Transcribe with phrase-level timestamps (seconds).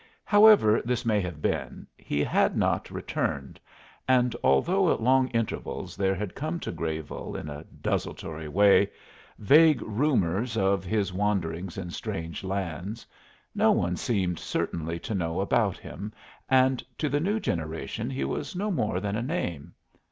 [0.25, 3.59] However this may have been, he had not returned,
[4.07, 8.89] and although at long intervals there had come to Grayville, in a desultory way,
[9.37, 13.05] vague rumors of his wanderings in strange lands,
[13.53, 16.13] no one seemed certainly to know about him,
[16.49, 19.71] and to the new generation he was no more than a name.